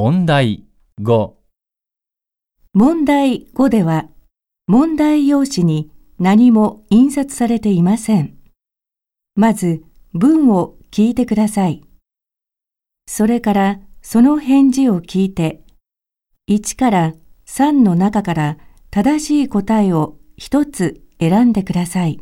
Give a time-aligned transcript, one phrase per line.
[0.00, 0.62] 問題
[1.02, 1.32] 5
[2.72, 4.06] 問題5では、
[4.68, 5.90] 問題用紙に
[6.20, 8.38] 何も印刷されていません。
[9.34, 9.82] まず
[10.12, 11.82] 文を聞いてください。
[13.08, 15.64] それからその返事を聞いて、
[16.48, 17.14] 1から
[17.48, 18.58] 3の中から
[18.92, 22.20] 正しい答えを1つ選んでください。